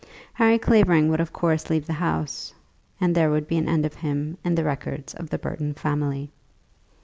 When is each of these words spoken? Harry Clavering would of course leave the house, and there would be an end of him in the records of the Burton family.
Harry 0.33 0.57
Clavering 0.57 1.09
would 1.09 1.19
of 1.19 1.31
course 1.31 1.69
leave 1.69 1.85
the 1.85 1.93
house, 1.93 2.55
and 2.99 3.13
there 3.13 3.29
would 3.29 3.47
be 3.47 3.59
an 3.59 3.69
end 3.69 3.85
of 3.85 3.93
him 3.93 4.35
in 4.43 4.55
the 4.55 4.63
records 4.63 5.13
of 5.13 5.29
the 5.29 5.37
Burton 5.37 5.75
family. 5.75 6.31